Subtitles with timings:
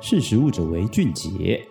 [0.00, 1.66] 识时务者为俊杰。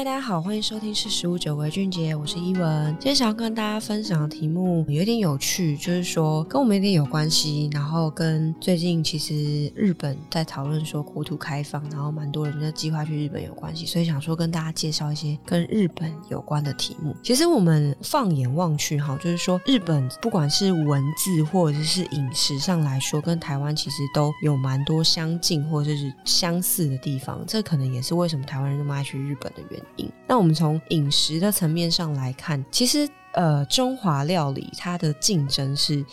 [0.00, 2.86] 嗨，大家好，欢迎收听《识食物者为俊杰》，我是依文。
[2.92, 17.14] 今天想要跟大家分享的题目有点有趣，就是说跟我们有点有关系，然后跟最近其实日本在讨论说国土开放，然后蛮多人在计划去日本有关系，所以想说跟大家介绍一些跟日本有关的题目。
[17.22, 27.44] 其实我们放眼望去，哈，就是说日本不管是文字或者是饮食上来说，跟台湾其实都有蛮多相近或者是相似的地方。
[27.46, 29.84] 这可能也是为什么台湾人那么爱去日本的原因。
[30.26, 36.04] 那我们从饮食的层面上来看，其实呃，中华料理它的竞争是，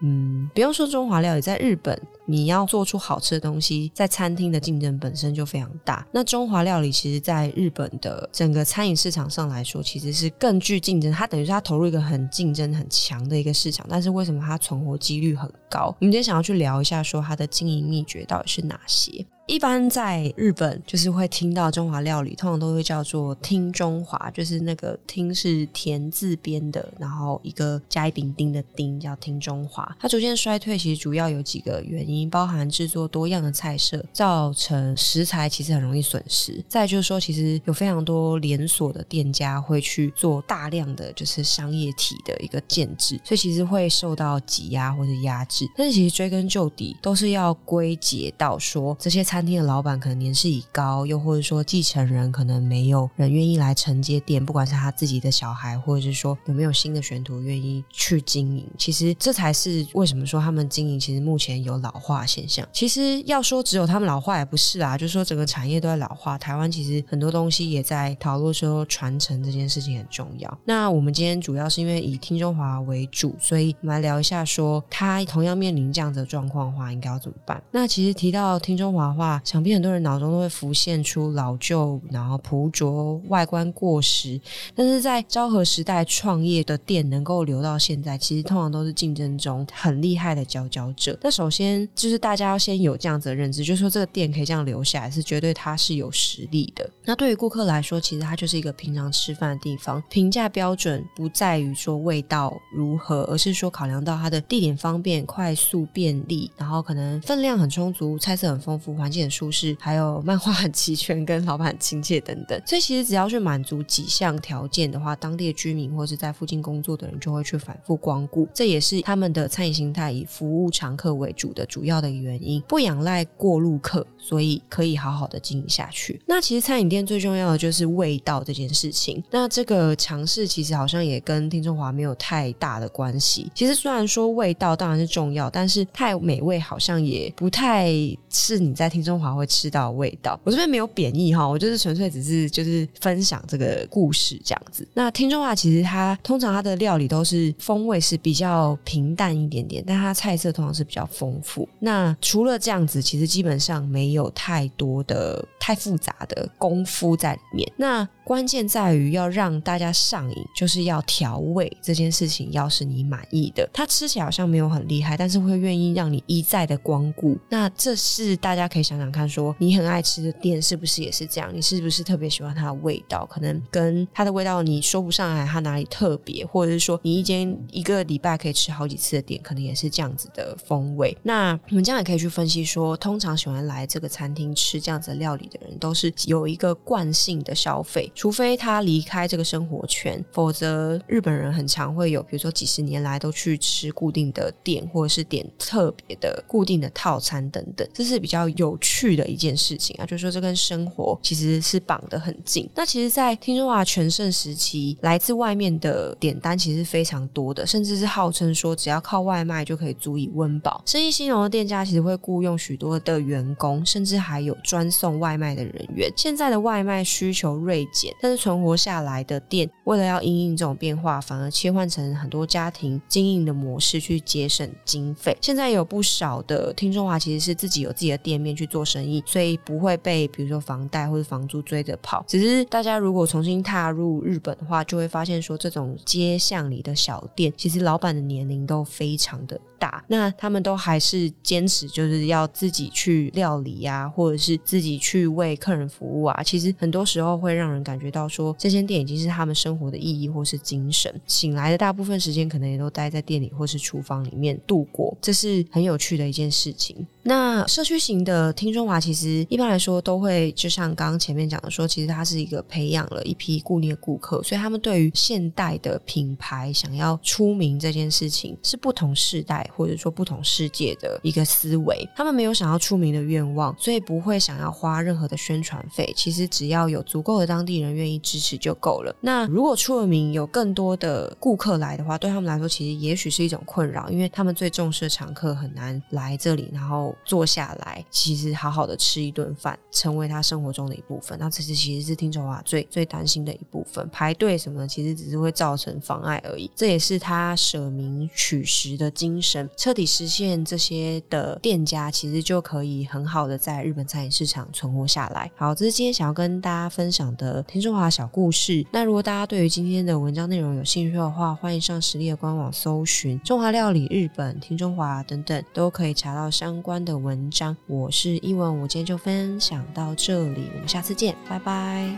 [0.00, 6.06] 嗯，不用说中华料理，在日本你要做出好吃的东西，在餐厅的竞争本身就非常大。
[6.12, 13.84] 那中华料理其实在日本的整个餐饮市场上来说，其实是更具竞争，它等于是它投入一个很竞争很强的一个市场。
[13.90, 15.86] 但是为什么它存活几率很高？
[16.00, 19.26] 我们今天想要去聊一下，说它的经营秘诀到底是哪些？
[19.50, 29.96] 一般在日本，就是会听到中华料理，通常都会叫做“听中华”，就是那个“听”是田字边的，然后一个加一饼丁的“丁”叫听中华。
[29.98, 36.64] 它逐渐衰退，其实主要有几个原因，包含制作多样的菜色，造成食材其实很容易损失。
[36.68, 45.68] 再就是说，其实有非常多连锁的店家会去做大量的就是商业体的一个建制，所以其实会受到挤压或者压制。
[45.76, 49.39] 但是其实追根究底，都是要归结到说这些餐。
[49.40, 58.68] 餐厅的老板可能年事已高，又或者说继承人可能没有人愿意来承接店，不管是他自己的小孩，或者是说有没有新的学徒愿意去经营。
[58.76, 62.68] 其实这才是为什么说他们经营其实目前有老化现象。
[62.70, 66.36] 其实要说只有他们老化也不是啊，就是说整个产业都在老化。
[66.36, 70.58] 台湾其实很多东西也在讨论说传承这件事情很重要。
[70.66, 77.62] 那我们今天主要是因为以听中华为主，所以我们来聊一下说他同样面临这样子的状况的话，应该要怎么办？
[77.70, 84.40] 那其实提到听中华的想必很多人脑中都会浮现出老旧，然后朴拙，外观过时。
[84.74, 91.18] 但是在昭和时代创业的店能够留到现在，其实通常都是竞争中很厉害的佼佼者。
[91.22, 96.88] 那首先就是大家要先有这样子的认知，就是说这个店可以这样留下来，是绝对它是有实力的。
[97.04, 100.02] 那对于顾客来说，其实它就是一个平常吃饭的地方。
[100.08, 109.20] 评价标准不在于说味道如何，而是说考量到它的地点方便、快速、便利，然后可能分量很充足、菜色很丰富、环境。
[109.20, 118.48] 很舒适，还有漫画很齐全，跟老板亲切等等， 所以其实只要去满足几项条件的话，当地的居民或是在附近工作的人就会去反复光顾。
[118.54, 126.18] 这也是他们的餐饮形态以服务常客为主的主要的原因，不仰赖过路客，所以可以好好的经营下去。
[126.26, 129.22] 那其实餐饮店最重要的就是味道这件事情。
[129.30, 133.50] 那这个尝试其实好像也跟町中华没有太大的关系。
[133.54, 137.90] 其实虽然说味道当然是重要，但是太美味好像也不太
[138.30, 139.10] 是你在町中。
[139.10, 144.86] 中华会吃到味道，我这边没有贬义哈，我就是纯粹只是就是分享这个故事这样子。
[144.94, 151.68] 那听中华其实它通常它的料理都是风味是比较平淡一点点，但它菜色通常是比较丰富。
[151.80, 157.72] 那除了这样子，其实基本上没有太多的太复杂的功夫在里面。
[157.76, 167.36] 那关键在于要让大家上瘾，就是要调味这件事情，要是你满意的，它吃起来好像没有很厉害，但是会愿意让你一再的光顾。
[167.48, 171.48] 那这是大家可以想想看，说你很爱吃的店是不是也是这样？
[171.54, 173.24] 你是不是特别喜欢它的味道？
[173.26, 181.16] 可能跟它的味道你说不上来，它哪里特别，或者是说你一间一个礼拜可以吃好几次的店，可能也是这样子的风味。
[181.22, 188.10] 那我们这样也可以去分析说，通常喜欢来这个餐厅吃这样子料理的人，都是有一个惯性的消费。
[188.12, 200.06] 除非他离开这个生活圈，否则日本人很常会有，比如说几十年来都去吃固定的店，或者是点特别的固定的套餐等等，这是比较有趣的一件事情啊。
[200.06, 202.68] 就是说这跟生活其实是绑得很近。
[202.74, 210.82] 那其实，在町中华全盛时期，来自外面的点单其实非常多的，甚至是号称说只要靠外卖就可以足以温饱。
[210.86, 216.12] 生意兴隆的店家其实会雇佣许多的员工，甚至还有专送外卖的人员。
[216.16, 218.14] 现在的外卖需求锐减。
[218.22, 225.36] 但是存活下来的店，为了要因应这种变化，反而切换成很多家庭经营的模式去节省经费。
[225.40, 232.24] 现在有不少的听众华其实是自己有自己的店面去做生意，所以不会被比如说房贷或者房租追着跑。
[232.26, 246.42] 只是大家如果重新踏入日本的话，就会发现说，这种街巷里的小店，其实老板的年龄都非常的大，那他们都还是坚持就是要自己去料理呀、或者是自己去为客人服务啊。
[246.42, 251.12] 其实很多时候会让人感觉到说，这间店已经是他们生活的意义或是精神。
[251.26, 257.06] 醒来的大部分时间，可能也都待在店里或是厨房里面度过，这是很有趣的一件事情。
[257.22, 272.06] 那社区型的听中华其实一般来说都会，就像刚刚前面讲的说，其实它是一个培养了一批固定的顾客，所以他们对于现代的品牌想要出名这件事情，是不同世代或者说不同世界的一个思维。
[272.14, 276.12] 他们没有想要出名的愿望，所以不会想要花任何的宣传费。
[276.14, 279.16] 其实只要有足够的当地人愿意支持就够了。
[279.22, 291.38] 那如果出了名，有更多的顾客来的话，对他们来说，其实也许是一种困扰，因为他们最重视的常客很难来这里，然后坐下来，其实好好的吃一顿饭，成为他生活中的一部分。
[291.38, 296.70] 那这是其实是听中华最最担心的一部分，排队什么的，其实只是会造成妨碍而已。
[296.74, 305.50] 这也是他舍名取实的精神，彻底实现这些的店家，其实就可以很好的在日本餐饮市场存活下来。
[305.56, 308.84] 好，这是今天想要跟大家分享的听中华小故事。
[308.92, 317.76] 那如果大家对于今天的文章内容有兴趣的话，欢迎上实力的官网搜寻“中华料理日本”、“听中华”等等，都可以查到相关的文章。
[317.86, 322.10] 我是一文，我今天就分享到这里，我们下次见，拜拜。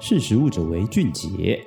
[0.00, 1.62] 识食物者为俊杰。